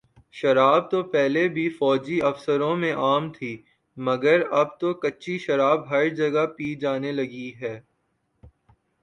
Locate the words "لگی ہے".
7.11-7.75